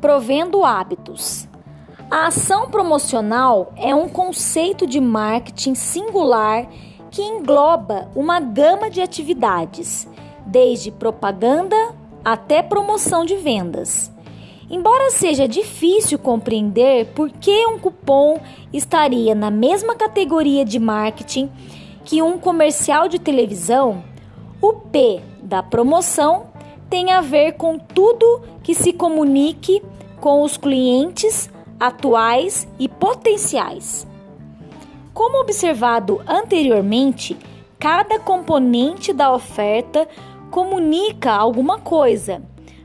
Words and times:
provendo 0.00 0.64
hábitos. 0.64 1.48
A 2.10 2.26
ação 2.26 2.68
promocional 2.70 3.72
é 3.76 3.94
um 3.94 4.08
conceito 4.08 4.86
de 4.86 5.00
marketing 5.00 5.74
singular 5.74 6.66
que 7.10 7.22
engloba 7.22 8.08
uma 8.14 8.40
gama 8.40 8.90
de 8.90 9.00
atividades, 9.00 10.08
desde 10.46 10.90
propaganda 10.90 11.76
até 12.24 12.62
promoção 12.62 13.24
de 13.24 13.36
vendas. 13.36 14.10
Embora 14.68 15.10
seja 15.10 15.48
difícil 15.48 16.18
compreender 16.18 17.06
por 17.14 17.30
que 17.30 17.66
um 17.66 17.78
cupom 17.78 18.38
estaria 18.72 19.34
na 19.34 19.50
mesma 19.50 19.96
categoria 19.96 20.64
de 20.64 20.78
marketing 20.78 21.50
que 22.04 22.22
um 22.22 22.38
comercial 22.38 23.08
de 23.08 23.18
televisão, 23.18 24.02
o 24.60 24.72
P 24.72 25.20
da 25.42 25.62
promoção 25.62 26.49
tem 26.90 27.12
a 27.12 27.20
ver 27.20 27.52
com 27.52 27.78
tudo 27.78 28.42
que 28.62 28.74
se 28.74 28.92
comunique 28.92 29.80
com 30.20 30.42
os 30.42 30.56
clientes 30.56 31.48
atuais 31.78 32.68
e 32.78 32.88
potenciais. 32.88 34.06
Como 35.14 35.40
observado 35.40 36.20
anteriormente, 36.26 37.36
cada 37.78 38.18
componente 38.18 39.12
da 39.12 39.32
oferta 39.32 40.06
comunica 40.50 41.32
alguma 41.32 41.78
coisa, 41.78 42.42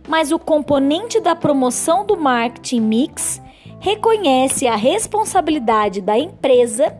mas 0.08 0.32
o 0.32 0.38
componente 0.38 1.20
da 1.20 1.36
promoção 1.36 2.06
do 2.06 2.16
marketing 2.16 2.82
mix 2.82 3.42
reconhece 3.80 4.68
a 4.68 4.76
responsabilidade 4.76 6.00
da 6.00 6.18
empresa 6.18 6.96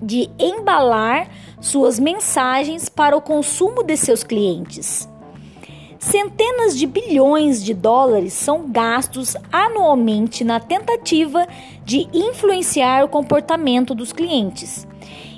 de 0.00 0.30
embalar 0.38 1.28
suas 1.60 1.98
mensagens 1.98 2.88
para 2.88 3.16
o 3.16 3.20
consumo 3.20 3.82
de 3.82 3.96
seus 3.96 4.22
clientes. 4.22 5.08
Centenas 5.98 6.78
de 6.78 6.86
bilhões 6.86 7.62
de 7.62 7.74
dólares 7.74 8.32
são 8.32 8.70
gastos 8.70 9.36
anualmente 9.50 10.44
na 10.44 10.60
tentativa 10.60 11.46
de 11.84 12.06
influenciar 12.14 13.04
o 13.04 13.08
comportamento 13.08 13.96
dos 13.96 14.12
clientes. 14.12 14.86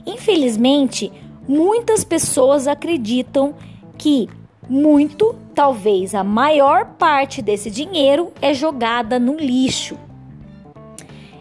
Infelizmente, 0.04 1.10
muitas 1.48 2.04
pessoas 2.04 2.68
acreditam 2.68 3.54
que 3.96 4.28
muito, 4.68 5.34
talvez 5.54 6.14
a 6.14 6.22
maior 6.22 6.84
parte 6.98 7.40
desse 7.40 7.70
dinheiro 7.70 8.30
é 8.40 8.52
jogada 8.52 9.18
no 9.18 9.36
lixo. 9.36 9.98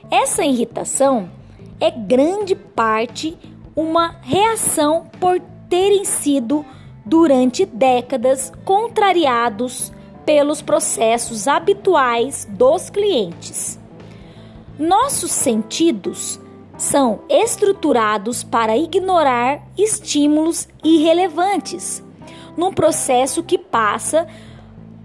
Essa 0.09 0.45
irritação 0.45 1.29
é 1.79 1.91
grande 1.91 2.55
parte 2.55 3.37
uma 3.75 4.15
reação 4.21 5.05
por 5.19 5.39
terem 5.69 6.03
sido 6.05 6.65
durante 7.09 7.65
décadas 7.65 8.53
contrariados 8.63 9.91
pelos 10.25 10.61
processos 10.61 11.47
habituais 11.47 12.47
dos 12.51 12.89
clientes. 12.89 13.79
Nossos 14.77 15.31
sentidos 15.31 16.39
são 16.77 17.21
estruturados 17.27 18.43
para 18.43 18.77
ignorar 18.77 19.67
estímulos 19.77 20.69
irrelevantes, 20.83 22.03
num 22.55 22.71
processo 22.71 23.43
que 23.43 23.57
passa 23.57 24.27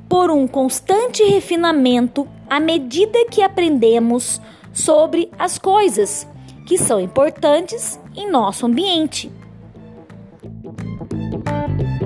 por 0.08 0.30
um 0.30 0.46
constante 0.46 1.24
refinamento 1.24 2.28
à 2.48 2.60
medida 2.60 3.26
que 3.30 3.42
aprendemos 3.42 4.40
sobre 4.72 5.30
as 5.38 5.58
coisas 5.58 6.28
que 6.66 6.76
são 6.76 7.00
importantes 7.00 7.98
em 8.14 8.30
nosso 8.30 8.66
ambiente. 8.66 9.32
Bye. 11.54 12.03